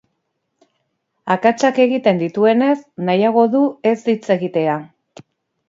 Akatsak 1.35 1.77
egiten 1.85 2.23
dituenez, 2.23 2.73
nahiago 3.11 3.47
du 3.55 3.63
ez 3.93 3.95
hitz 4.15 4.25
egitea. 4.41 4.83